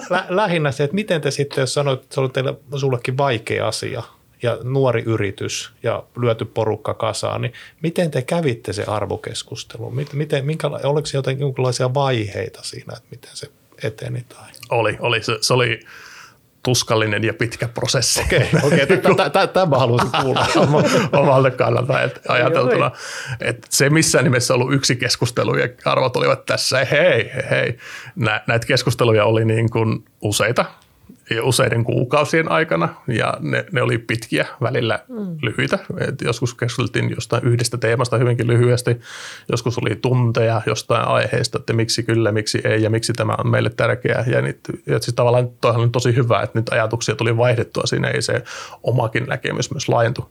[0.10, 3.68] lä, lähinnä se, että miten te sitten, jos sanoit, että se oli teille, sullekin vaikea
[3.68, 4.04] asia,
[4.44, 9.94] ja nuori yritys ja lyöty porukka kasaan, niin miten te kävitte se arvokeskustelu?
[10.14, 13.48] Miten, minkä, oliko se jotenkin jonkinlaisia vaiheita siinä, että miten se
[13.84, 14.26] eteni?
[14.30, 14.50] Tai?
[14.70, 15.24] Oli, oli.
[15.24, 15.80] Se, se oli
[16.64, 18.22] tuskallinen ja pitkä prosessi.
[18.22, 20.48] Okei, okay, okay, tämä haluaisin kuulla.
[21.22, 22.92] Omalta kannalta että ajateltuna.
[23.40, 27.78] Että se missään nimessä ollut yksi keskustelu ja arvot olivat tässä, hei, hei.
[28.16, 30.66] Näitä keskusteluja oli niin kuin useita
[31.44, 35.38] useiden kuukausien aikana ja ne, ne oli pitkiä, välillä mm.
[35.42, 35.80] lyhyitä.
[36.00, 39.00] Et joskus keskusteltiin jostain yhdestä teemasta hyvinkin lyhyesti,
[39.52, 43.70] joskus oli tunteja jostain aiheesta, että miksi kyllä, miksi ei ja miksi tämä on meille
[43.70, 44.24] tärkeää.
[44.28, 48.08] Ja, niitä, ja siis tavallaan toihan on tosi hyvä, että nyt ajatuksia tuli vaihdettua siinä,
[48.08, 48.44] ei se
[48.84, 50.30] omakin näkemys myös laajentu.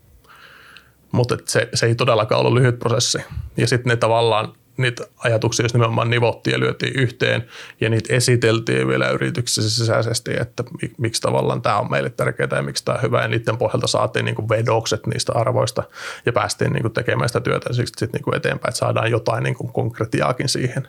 [1.12, 3.18] Mutta se, se ei todellakaan ollut lyhyt prosessi.
[3.56, 7.46] Ja sitten ne tavallaan niitä ajatuksia jos nimenomaan nivottiin ja lyötiin yhteen
[7.80, 10.64] ja niitä esiteltiin vielä yrityksessä sisäisesti, että
[10.98, 14.24] miksi tavallaan tämä on meille tärkeää ja miksi tämä on hyvä ja niiden pohjalta saatiin
[14.24, 15.82] niin vedokset niistä arvoista
[16.26, 20.48] ja päästiin niin tekemään sitä työtä sitten niin kuin eteenpäin, että saadaan jotain niin konkretiaakin
[20.48, 20.88] siihen.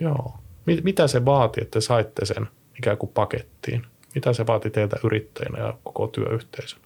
[0.00, 0.34] Joo.
[0.82, 3.86] Mitä se vaati, että saitte sen ikään kuin pakettiin?
[4.14, 6.78] Mitä se vaati teiltä yrittäjänä ja koko työyhteisön?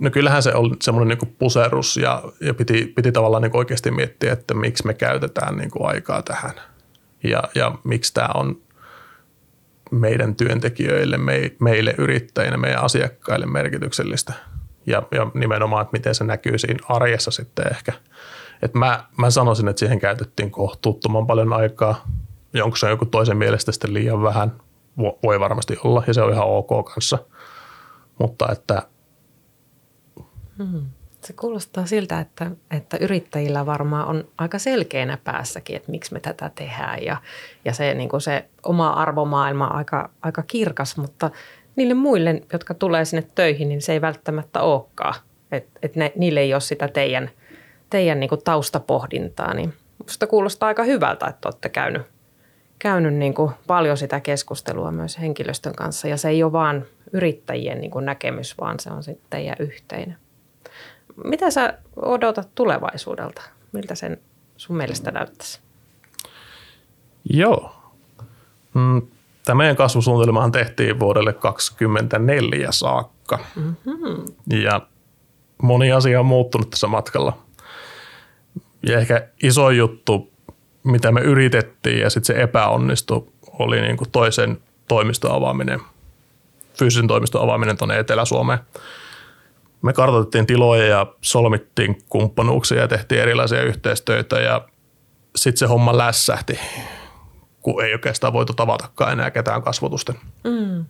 [0.00, 4.32] No kyllähän se oli semmoinen niin puserus ja, ja piti, piti tavallaan niin oikeasti miettiä,
[4.32, 6.54] että miksi me käytetään niin kuin aikaa tähän
[7.24, 8.60] ja, ja miksi tämä on
[9.90, 14.32] meidän työntekijöille, me, meille yrittäjille, meidän asiakkaille merkityksellistä
[14.86, 17.92] ja, ja nimenomaan, että miten se näkyy siinä arjessa sitten ehkä.
[18.62, 22.04] Et mä, mä sanoisin, että siihen käytettiin kohtuuttoman paljon aikaa.
[22.62, 24.52] Onko se joku toisen mielestä sitten liian vähän?
[25.22, 27.18] Voi varmasti olla ja se on ihan ok kanssa.
[28.18, 28.82] Mutta että–
[30.58, 30.82] Hmm.
[31.20, 36.50] Se kuulostaa siltä, että, että yrittäjillä varmaan on aika selkeänä päässäkin, että miksi me tätä
[36.54, 37.16] tehdään ja,
[37.64, 41.30] ja se, niin kuin se oma arvomaailma aika, aika kirkas, mutta
[41.76, 45.14] niille muille, jotka tulee sinne töihin, niin se ei välttämättä olekaan.
[45.52, 47.30] Että et ne, niille ei ole sitä teidän,
[47.90, 52.02] teidän niin kuin taustapohdintaa, niin musta kuulostaa aika hyvältä, että olette käynyt,
[52.78, 57.80] käynyt niin kuin paljon sitä keskustelua myös henkilöstön kanssa ja se ei ole vaan yrittäjien
[57.80, 60.16] niin kuin näkemys, vaan se on sitten teidän yhteinen.
[61.24, 63.42] Mitä sä odotat tulevaisuudelta?
[63.72, 64.20] Miltä sen
[64.56, 65.60] sun mielestä näyttäisi?
[67.30, 67.72] Joo.
[68.74, 69.02] Mm,
[69.44, 73.38] tämä meidän kasvusuunnitelmahan tehtiin vuodelle 2024 saakka.
[73.56, 74.24] Mm-hmm.
[74.62, 74.80] Ja
[75.62, 77.38] moni asia on muuttunut tässä matkalla.
[78.82, 80.32] Ja ehkä iso juttu,
[80.84, 83.26] mitä me yritettiin ja sitten se epäonnistui,
[83.58, 85.80] oli niin kuin toisen toimiston avaaminen,
[86.78, 88.58] fyysisen toimiston avaaminen tuonne Etelä-Suomeen
[89.82, 94.68] me kartoitettiin tiloja ja solmittiin kumppanuuksia ja tehtiin erilaisia yhteistyötä ja
[95.36, 96.58] sitten se homma lässähti,
[97.60, 100.14] kun ei oikeastaan voitu tavatakaan enää ketään kasvotusten.
[100.44, 100.84] Mm.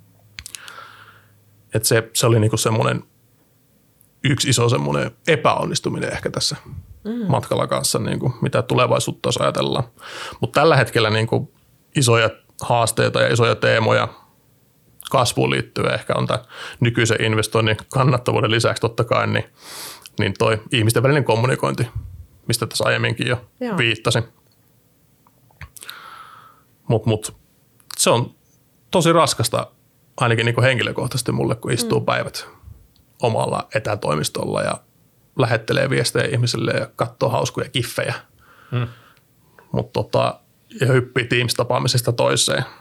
[1.75, 3.03] Et se, se oli niinku semmoinen
[4.25, 6.57] yksi iso semmoinen epäonnistuminen ehkä tässä
[7.05, 7.27] mm.
[7.29, 9.85] matkalla kanssa, niinku, mitä tulevaisuutta jos ajatellaan.
[10.41, 11.53] Mutta tällä hetkellä niinku
[11.97, 12.31] isoja
[12.63, 14.09] haasteita ja isoja teemoja–
[15.11, 16.45] kasvuun liittyen ehkä on tämä
[16.81, 19.45] nykyisen investoinnin kannattavuuden lisäksi totta kai, niin,
[20.19, 21.87] niin toi ihmisten välinen kommunikointi,
[22.49, 23.79] mistä tässä aiemminkin jo Joo.
[23.79, 24.25] viittasin.
[26.89, 27.37] Mutta mut,
[27.97, 28.35] se on
[28.91, 29.71] tosi raskasta
[30.17, 32.07] ainakin niin henkilökohtaisesti mulle, kun istuu mm.
[32.07, 32.49] päivät
[33.23, 34.81] omalla etätoimistolla ja
[35.39, 38.15] lähettelee viestejä ihmisille ja katsoo hauskoja kiffejä.
[38.71, 38.89] Mm.
[39.73, 40.41] Mutta tota,
[40.81, 42.65] ja hyppii Teams-tapaamisesta toiseen–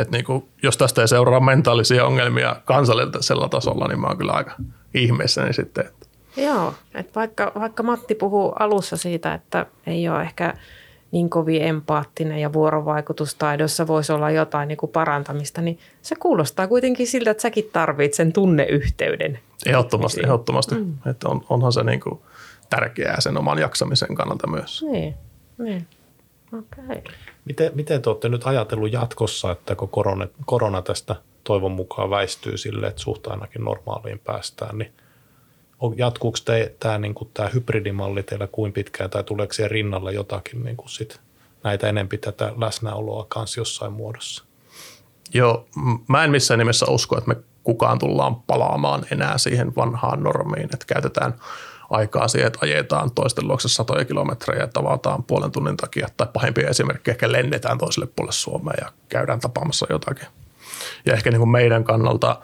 [0.00, 4.32] että niin kuin, jos tästä ei seuraa mentaalisia ongelmia kansallisella tasolla, niin mä oon kyllä
[4.32, 4.52] aika
[4.94, 5.86] ihmeessäni sitten.
[5.86, 6.06] Että.
[6.36, 10.54] Joo, että vaikka, vaikka Matti puhuu alussa siitä, että ei ole ehkä
[11.10, 17.06] niin kovin empaattinen ja vuorovaikutustaidossa voisi olla jotain niin kuin parantamista, niin se kuulostaa kuitenkin
[17.06, 19.38] siltä, että säkin tarvitset sen tunneyhteyden.
[19.66, 20.74] Ehdottomasti, ehdottomasti.
[20.74, 20.94] Mm.
[21.10, 22.20] Että on, onhan se niin kuin
[22.70, 24.82] tärkeää sen oman jaksamisen kannalta myös.
[24.90, 25.14] Niin,
[25.58, 25.86] niin.
[26.58, 27.02] Okay.
[27.44, 32.56] Miten, miten te olette nyt ajatellut jatkossa, että kun korona, korona tästä toivon mukaan väistyy
[32.56, 34.92] sille, että suht ainakin normaaliin päästään, niin
[35.96, 40.64] jatkuuko te, tämä, niin kuin, tämä hybridimalli teillä kuin pitkään tai tuleeko siihen rinnalle jotakin
[40.64, 41.20] niin kuin sit,
[41.64, 44.44] näitä enempi tätä läsnäoloa kanssa jossain muodossa?
[45.34, 45.66] Joo,
[46.08, 50.86] mä en missään nimessä usko, että me kukaan tullaan palaamaan enää siihen vanhaan normiin, että
[50.86, 51.34] käytetään
[51.90, 56.68] aikaa siihen, että ajetaan toisten luokse satoja kilometrejä ja tavataan puolen tunnin takia, tai pahimpia
[56.68, 60.26] esimerkkejä, ehkä lennetään toiselle puolelle Suomeen ja käydään tapaamassa jotakin.
[61.06, 62.40] Ja ehkä niin kuin meidän kannalta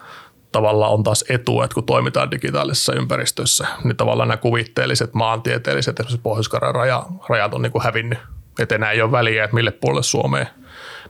[0.52, 6.22] tavallaan on taas etu, että kun toimitaan digitaalisessa ympäristössä, niin tavallaan nämä kuvitteelliset maantieteelliset, esimerkiksi
[6.22, 8.18] pohjois raja, rajat on niin kuin hävinnyt.
[8.58, 10.48] Että enää ei ole väliä, että mille puolelle Suomeen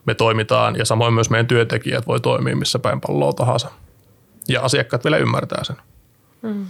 [0.05, 3.71] me toimitaan, ja samoin myös meidän työntekijät voi toimia missä päin palloa tahansa.
[4.49, 5.77] Ja asiakkaat vielä ymmärtää sen.
[6.43, 6.67] Mm.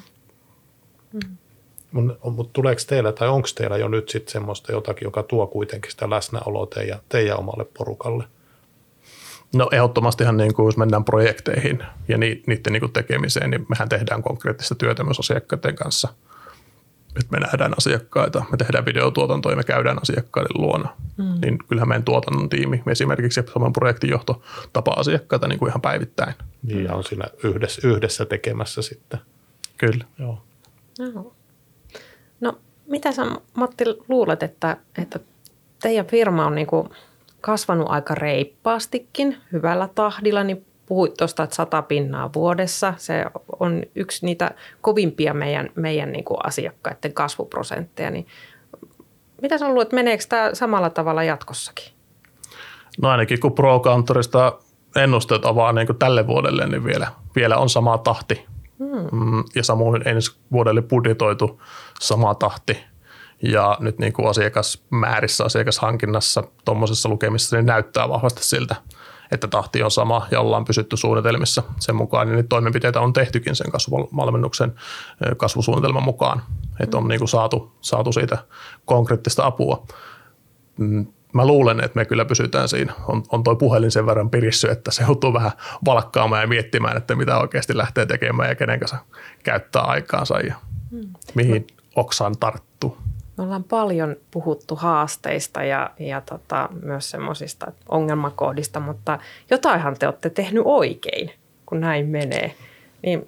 [2.22, 6.10] Mutta tuleeko teillä tai onko teillä jo nyt sitten semmoista jotakin, joka tuo kuitenkin sitä
[6.10, 8.24] läsnäoloa teidän, teidän omalle porukalle?
[9.54, 13.88] No ehdottomastihan niin kuin, jos mennään projekteihin ja ni, niiden niin kuin tekemiseen, niin mehän
[13.88, 16.08] tehdään konkreettista työtä myös asiakkaiden kanssa.
[17.14, 20.88] Nyt me nähdään asiakkaita, me tehdään videotuotantoa ja me käydään asiakkaiden luona.
[21.16, 21.40] Mm.
[21.42, 26.34] Niin kyllähän meidän tuotannon tiimi, esimerkiksi saman projektinjohto tapaa asiakkaita niin kuin ihan päivittäin.
[26.62, 29.20] Niin ja on siinä yhdessä, yhdessä tekemässä sitten.
[29.76, 30.04] Kyllä.
[30.18, 30.42] Joo.
[30.98, 31.10] Joo.
[31.10, 31.35] No
[32.86, 33.22] mitä sä
[33.54, 35.20] Matti luulet, että, että
[35.82, 36.66] teidän firma on niin
[37.40, 42.94] kasvanut aika reippaastikin, hyvällä tahdilla, niin puhuit tuosta, että sata pinnaa vuodessa.
[42.96, 43.24] Se
[43.60, 48.10] on yksi niitä kovimpia meidän, meidän niin asiakkaiden kasvuprosentteja.
[48.10, 48.26] Niin
[49.42, 51.92] mitä sä luulet, meneekö tämä samalla tavalla jatkossakin?
[53.02, 53.82] No ainakin kun pro
[54.96, 58.46] ennusteet avaa niin tälle vuodelle, niin vielä, vielä on sama tahti.
[58.78, 59.44] Hmm.
[59.54, 61.62] Ja samoin ensi vuodelle budjetoitu
[62.00, 62.78] sama tahti–
[63.42, 68.76] ja nyt niin kuin asiakasmäärissä, asiakashankinnassa, tuommoisessa lukemisessa, niin näyttää vahvasti siltä,
[69.30, 72.32] että tahti on sama ja ollaan pysytty suunnitelmissa sen mukaan.
[72.32, 74.74] Niin toimenpiteitä on tehtykin sen kasvuvalmennuksen
[75.36, 76.42] kasvusuunnitelman mukaan,
[76.80, 78.38] että on niin kuin saatu, saatu siitä
[78.84, 79.86] konkreettista apua.
[81.36, 82.92] Mä luulen, että me kyllä pysytään siinä.
[83.08, 85.50] On, on toi puhelin sen verran pirissy, että se joutuu vähän
[85.84, 88.96] valkkaamaan ja miettimään, että mitä oikeasti lähtee tekemään ja kenen kanssa
[89.42, 90.54] käyttää aikaansa ja
[90.90, 91.08] hmm.
[91.34, 92.98] mihin oksaan tarttuu.
[93.36, 99.18] Me ollaan paljon puhuttu haasteista ja, ja tota, myös semmoisista ongelmakohdista, mutta
[99.50, 101.30] jotainhan te olette tehnyt oikein,
[101.66, 102.54] kun näin menee.
[103.02, 103.26] Niin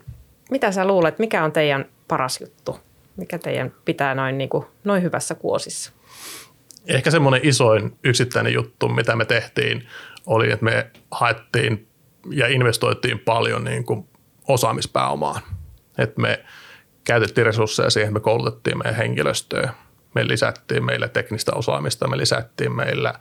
[0.50, 2.78] mitä sä luulet, mikä on teidän paras juttu?
[3.16, 5.92] Mikä teidän pitää noin, niin kuin, noin hyvässä kuosissa?
[6.88, 9.88] Ehkä semmoinen isoin yksittäinen juttu, mitä me tehtiin,
[10.26, 11.88] oli, että me haettiin
[12.30, 14.08] ja investoitiin paljon niin kuin
[14.48, 15.42] osaamispääomaan.
[15.98, 16.44] Että me
[17.04, 19.72] käytettiin resursseja siihen, me koulutettiin meidän henkilöstöä–
[20.14, 23.14] me lisättiin meille teknistä osaamista, me lisättiin meillä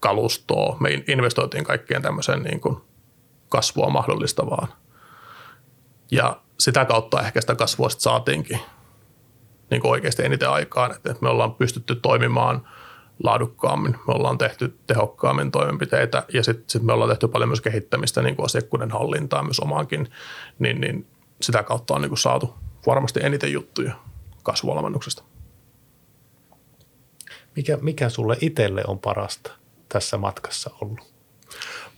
[0.00, 2.76] kalustoa, me investoitiin kaikkeen tämmöiseen niin kuin
[3.48, 4.68] kasvua mahdollistavaan.
[6.10, 8.60] Ja sitä kautta ehkä sitä kasvua sitten saatiinkin
[9.70, 12.68] niin kuin oikeasti eniten aikaan, että me ollaan pystytty toimimaan
[13.22, 18.22] laadukkaammin, me ollaan tehty tehokkaammin toimenpiteitä ja sitten sit me ollaan tehty paljon myös kehittämistä
[18.22, 20.08] niin kuin asiakkuuden hallintaa myös omaankin,
[20.58, 21.06] niin, niin
[21.40, 22.54] sitä kautta on niin kuin saatu
[22.86, 23.94] varmasti eniten juttuja
[24.42, 25.22] kasvuvalmennuksesta.
[27.56, 29.52] Mikä, mikä sulle itselle on parasta
[29.88, 31.14] tässä matkassa ollut?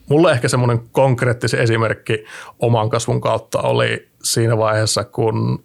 [0.08, 2.24] Mulle ehkä semmoinen konkreettinen esimerkki
[2.58, 5.64] oman kasvun kautta oli siinä vaiheessa, kun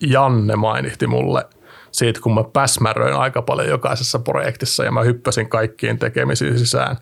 [0.00, 1.44] Janne mainitsi mulle
[1.92, 6.96] siitä, kun mä päsmäröin aika paljon jokaisessa projektissa ja mä hyppäsin kaikkiin tekemisiin sisään.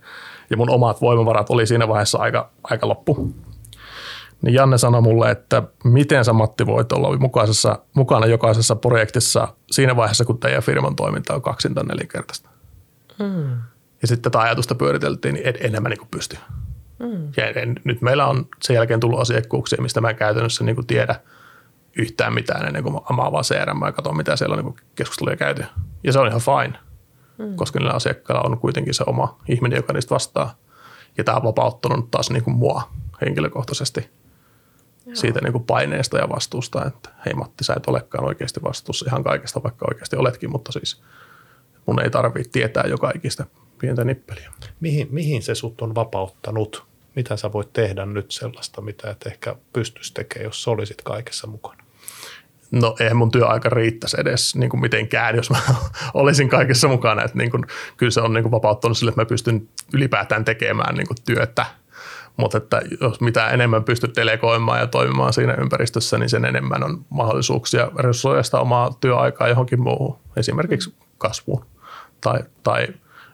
[0.50, 3.34] Ja mun omat voimavarat oli siinä vaiheessa aika, aika loppu
[4.42, 9.96] niin Janne sanoi mulle, että miten sä Matti voit olla mukaisessa, mukana jokaisessa projektissa siinä
[9.96, 12.50] vaiheessa, kun teidän firman toiminta on kaksinta nelinkertaista.
[13.18, 13.50] Mm.
[14.02, 16.36] Ja sitten tätä ajatusta pyöriteltiin, niin enemmän niin pysty.
[16.98, 17.32] Mm.
[17.36, 21.20] Ja en, nyt meillä on sen jälkeen tullut asiakkuuksia, mistä mä en käytännössä niin tiedä
[21.96, 25.64] yhtään mitään ennen kuin mä avaan CRM ja katson, mitä siellä on niin keskusteluja käyty.
[26.04, 26.78] Ja se on ihan fine,
[27.38, 27.56] mm.
[27.56, 30.54] koska niillä asiakkailla on kuitenkin se oma ihminen, joka niistä vastaa.
[31.18, 32.82] Ja tämä on vapauttanut taas niin kuin mua
[33.20, 34.10] henkilökohtaisesti–
[35.14, 39.24] siitä niin kuin paineesta ja vastuusta, että hei Matti, sä et olekaan oikeasti vastuussa ihan
[39.24, 41.02] kaikesta, vaikka oikeasti oletkin, mutta siis
[41.86, 43.46] mun ei tarvitse tietää joka ikistä
[43.78, 44.52] pientä nippeliä.
[44.80, 46.86] Mihin, mihin se sut on vapauttanut?
[47.16, 51.84] Mitä sä voit tehdä nyt sellaista, mitä et ehkä pystyisi tekemään, jos olisit kaikessa mukana?
[52.70, 55.58] No eihän mun työaika riittäisi edes niin kuin mitenkään, jos mä
[56.14, 57.24] olisin kaikessa mukana.
[57.24, 57.64] Että niin kuin,
[57.96, 61.66] kyllä se on niin kuin vapauttanut sille, että mä pystyn ylipäätään tekemään niin kuin työtä.
[62.36, 67.04] Mutta että jos mitä enemmän pystyt delegoimaan ja toimimaan siinä ympäristössä, niin sen enemmän on
[67.08, 71.66] mahdollisuuksia resurssoida omaa työaikaa johonkin muuhun, esimerkiksi kasvuun
[72.20, 72.88] tai, tai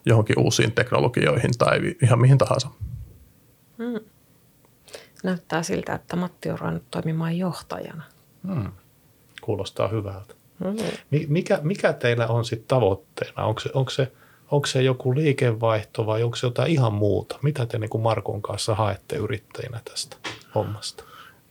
[0.06, 2.68] johonkin uusiin teknologioihin tai ihan mihin tahansa.
[3.78, 4.00] Mm.
[5.24, 8.02] Näyttää siltä, että Matti on ruvennut toimimaan johtajana.
[8.46, 8.72] Hmm.
[9.40, 10.34] Kuulostaa hyvältä.
[10.64, 10.76] Hmm.
[11.28, 13.44] Mikä, mikä teillä on sitten tavoitteena?
[13.44, 14.12] Onko se, onko, se,
[14.50, 17.38] onko se joku liikevaihto vai onko se jotain ihan muuta?
[17.42, 20.16] Mitä te niin kuin Markon kanssa haette yrittäjinä tästä
[20.54, 21.04] hommasta?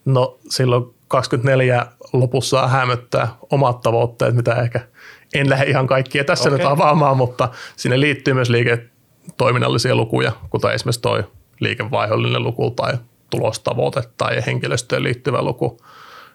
[0.05, 4.87] No silloin 24 lopussa hämöttää omat tavoitteet, mitä ehkä
[5.33, 6.57] en lähde ihan kaikkia tässä okay.
[6.57, 11.23] nyt avaamaan, mutta sinne liittyy myös liiketoiminnallisia lukuja, kuten esimerkiksi toi
[11.59, 12.93] liikevaihdollinen luku tai
[13.29, 15.77] tulostavoite tai henkilöstöön liittyvä luku.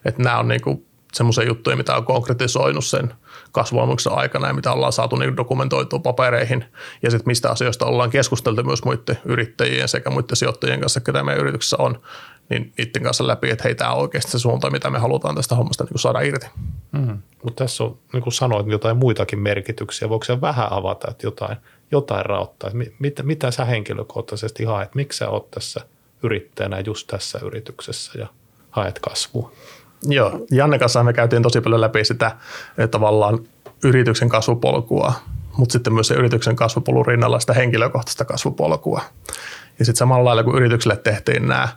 [0.04, 3.14] Että nämä on niinku semmoisia juttuja, mitä on konkretisoinut sen
[3.52, 6.64] kasvuamuksen aikana ja mitä ollaan saatu niinku dokumentoitua papereihin
[7.02, 11.40] ja sitten mistä asioista ollaan keskusteltu myös muiden yrittäjien sekä muiden sijoittajien kanssa, ketä meidän
[11.40, 12.00] yrityksessä on,
[12.50, 15.54] niin niiden kanssa läpi, että hei, tämä on oikeasti se suunta, mitä me halutaan tästä
[15.54, 16.46] hommasta niin saada irti.
[16.92, 17.18] Mm.
[17.42, 20.08] Mutta tässä on, niin kuin sanoit, jotain muitakin merkityksiä.
[20.08, 21.56] Voiko se vähän avata, että jotain,
[21.90, 22.70] jotain rauttaa?
[22.70, 24.94] Että mitä, mitä sä henkilökohtaisesti haet?
[24.94, 25.80] Miksi sä oot tässä–
[26.22, 28.26] yrittäjänä just tässä yrityksessä ja
[28.70, 29.52] haet kasvua.
[30.02, 32.36] Joo, Janne kanssa me käytiin tosi paljon läpi sitä
[32.90, 33.38] tavallaan
[33.84, 35.12] yrityksen kasvupolkua,
[35.56, 39.00] mutta sitten myös se yrityksen kasvupolun rinnalla sitä henkilökohtaista kasvupolkua.
[39.78, 41.68] Ja sitten samalla lailla kun yritykselle tehtiin nämä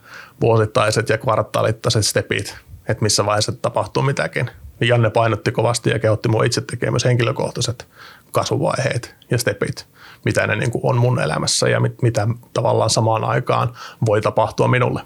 [0.41, 2.57] vuosittaiset ja kvartaalittaiset stepit,
[2.89, 7.05] että missä vaiheessa tapahtuu mitäkin, niin Janne painotti kovasti ja kehotti mua itse tekemään myös
[7.05, 7.87] henkilökohtaiset
[8.31, 9.87] kasvuvaiheet ja stepit
[10.25, 13.73] mitä ne niin kuin on mun elämässä ja mit, mitä tavallaan samaan aikaan
[14.05, 15.01] voi tapahtua minulle.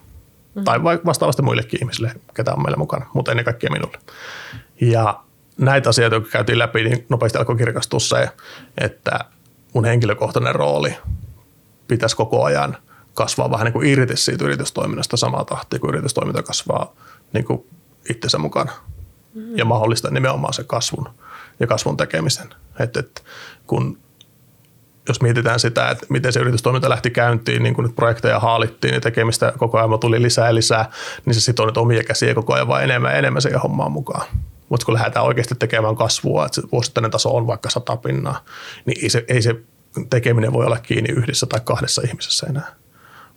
[0.56, 0.63] Mm.
[0.63, 3.97] Tai vastaavasti muillekin ihmisille, ketä on meillä mukana, mutta ennen kaikkea minulle.
[4.82, 5.19] Ja
[5.58, 8.30] näitä asioita, jotka käytiin läpi, niin nopeasti alkoi kirkastua se,
[8.77, 9.19] että
[9.73, 10.97] mun henkilökohtainen rooli
[11.88, 12.77] pitäisi koko ajan
[13.13, 16.93] kasvaa vähän niin kuin irti siitä yritystoiminnasta samaa tahtia, kun yritystoiminta kasvaa
[17.34, 17.65] niin kuin
[18.10, 18.71] itsensä mukana.
[19.56, 21.10] Ja mahdollistaa nimenomaan se kasvun
[21.60, 22.50] ja kasvun tekemisen.
[22.80, 23.21] Että, että
[23.67, 24.00] kun
[25.08, 29.02] jos mietitään sitä, että miten se yritystoiminta lähti käyntiin, niin kun nyt projekteja haalittiin ja
[29.02, 30.91] tekemistä koko ajan tuli lisää ja lisää,
[31.26, 34.28] niin se sitoo nyt omia käsiä koko ajan vaan enemmän ja enemmän siihen hommaan mukaan.
[34.69, 38.45] Mutta kun lähdetään oikeasti tekemään kasvua, että se vuosittainen taso on vaikka sata pinnaa,
[38.86, 39.56] niin ei se, ei se
[40.10, 42.76] tekeminen voi olla kiinni yhdessä tai kahdessa ihmisessä enää.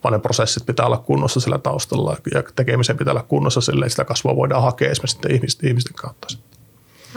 [0.05, 3.91] Vaan ne prosessit pitää olla kunnossa sillä taustalla ja tekemisen pitää olla kunnossa sillä, että
[3.91, 6.29] sitä kasvua voidaan hakea esimerkiksi ihmisten, ihmisten kautta.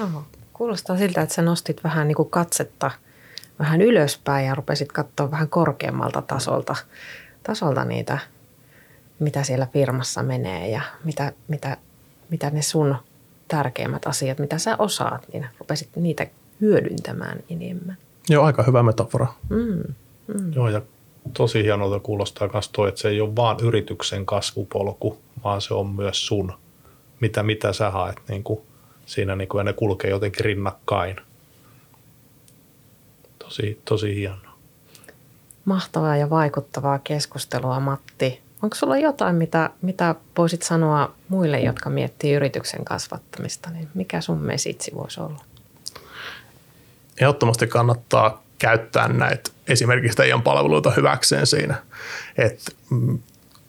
[0.04, 0.24] Oho.
[0.54, 2.92] Kuulostaa siltä, että sä nostit vähän niin kuin katsetta–
[3.60, 6.76] vähän ylöspäin ja rupesit katsoa vähän korkeammalta tasolta,
[7.44, 8.18] tasolta niitä,
[9.20, 11.78] mitä siellä firmassa menee ja mitä, mitä,
[12.30, 12.96] mitä ne sun
[13.48, 16.28] tärkeimmät asiat, mitä sä osaat, niin rupesit niitä
[16.62, 17.98] hyödyntämään enemmän.
[18.30, 19.28] Joo, aika hyvä metafora.
[19.50, 19.84] Mm,
[20.28, 20.54] mm.
[20.54, 20.82] Joo, ja
[21.34, 25.88] tosi hienolta kuulostaa myös toi, että se ei ole vaan yrityksen kasvupolku, vaan se on
[25.88, 26.54] myös sun,
[27.20, 28.60] mitä, mitä sä haet niin kuin
[29.06, 31.16] siinä, niin kuin, ja ne kulkee jotenkin rinnakkain–
[33.44, 34.54] tosi, tosi hienoa.
[35.66, 38.42] Mahtavaa ja vaikuttavaa keskustelua, Matti.
[38.62, 43.70] Onko sulla jotain, mitä, mitä voisit sanoa muille, jotka miettii yrityksen kasvattamista?
[43.70, 45.44] Niin mikä sun mesitsi voisi olla?
[47.22, 51.76] Ehdottomasti kannattaa käyttää näitä esimerkiksi teidän palveluita hyväkseen siinä.
[52.38, 53.20] Että mm,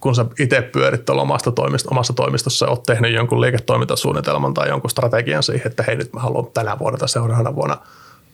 [0.00, 5.42] kun sä itse pyörit omasta toimist- omassa toimistossa oot tehnyt jonkun liiketoimintasuunnitelman tai jonkun strategian
[5.42, 7.76] siihen, että hei nyt mä haluan tänä vuonna tai seuraavana vuonna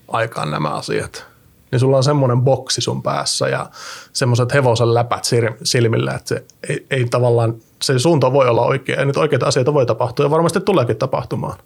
[0.09, 1.31] aikaan nämä asiat
[1.71, 3.67] niin sulla on semmoinen boksi sun päässä ja
[4.13, 5.25] semmoiset hevosen läpät
[5.63, 9.75] silmillä, että se ei, ei tavallaan, se suunta voi olla oikea ja nyt oikeita asioita
[9.75, 11.59] voi tapahtua ja varmasti tuleekin tapahtumaan.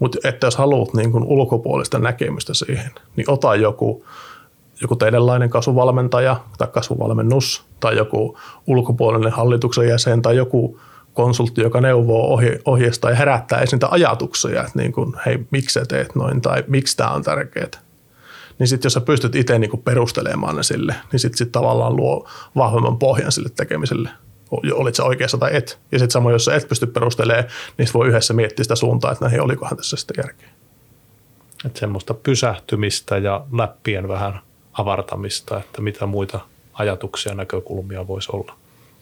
[0.00, 4.04] Mutta että jos haluat niin kuin ulkopuolista näkemystä siihen, niin ota joku,
[4.82, 10.80] joku teidänlainen kasvuvalmentaja tai kasvuvalmennus tai joku ulkopuolinen hallituksen jäsen tai joku
[11.14, 15.86] konsultti, joka neuvoo ohje, ohjeesta ja herättää esiin ajatuksia, että niin kuin, hei, miksi sä
[15.86, 17.90] teet noin tai miksi tämä on tärkeää
[18.60, 22.28] niin sitten jos sä pystyt itse niinku perustelemaan ne sille, niin sitten sit tavallaan luo
[22.56, 24.08] vahvemman pohjan sille tekemiselle.
[24.50, 25.78] Olit sä oikeassa tai et.
[25.92, 27.44] Ja sitten samoin, jos sä et pysty perustelemaan,
[27.78, 30.48] niin voi yhdessä miettiä sitä suuntaa, että näihin olikohan tässä sitten järkeä.
[31.66, 34.40] Että semmoista pysähtymistä ja läppien vähän
[34.72, 36.40] avartamista, että mitä muita
[36.72, 38.54] ajatuksia ja näkökulmia voisi olla.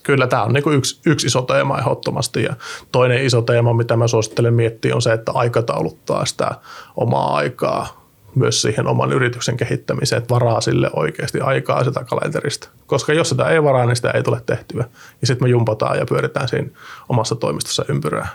[0.03, 2.55] Kyllä tämä on niinku yksi, yksi iso teema ehdottomasti ja
[2.93, 6.51] toinen iso teema, mitä mä suosittelen miettiä on se, että aikatauluttaa sitä
[6.97, 12.68] omaa aikaa myös siihen oman yrityksen kehittämiseen, että varaa sille oikeasti aikaa sitä kalenterista.
[12.87, 14.85] Koska jos sitä ei varaa, niin sitä ei tule tehtyä.
[15.20, 16.68] Ja sitten me jumpataan ja pyöritään siinä
[17.09, 18.29] omassa toimistossa ympyrää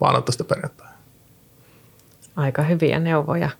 [0.00, 0.88] maanantaista perjantai.
[2.36, 3.50] aika hyviä neuvoja.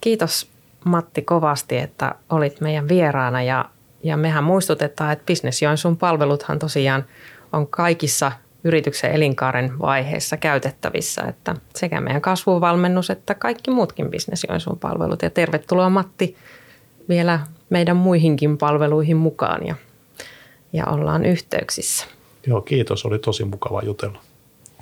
[0.00, 0.50] Kiitos
[0.84, 3.64] Matti kovasti, että olit meidän vieraana ja,
[4.02, 7.04] ja mehän muistutetaan, että Business Joensuun palveluthan tosiaan
[7.52, 8.32] on kaikissa
[8.64, 15.22] yrityksen elinkaaren vaiheessa käytettävissä, että sekä meidän kasvuvalmennus että kaikki muutkin Business Joensuun palvelut.
[15.22, 16.36] Ja tervetuloa Matti
[17.08, 17.40] vielä
[17.70, 19.74] meidän muihinkin palveluihin mukaan ja,
[20.72, 22.06] ja ollaan yhteyksissä.
[22.46, 23.04] Joo, kiitos.
[23.04, 24.20] Oli tosi mukava jutella,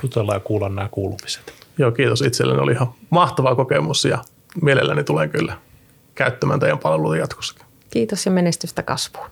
[0.03, 1.53] jutella ja kuulla nämä kuulumiset.
[1.79, 2.61] Joo, kiitos itselleni.
[2.61, 4.19] Oli ihan mahtava kokemus ja
[4.63, 5.59] mielelläni tulen kyllä
[6.15, 7.67] käyttämään teidän palveluita jatkossakin.
[7.91, 9.27] Kiitos ja menestystä kasvuun.